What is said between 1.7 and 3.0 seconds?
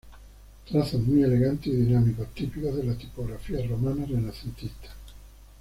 y dinámicos típico de las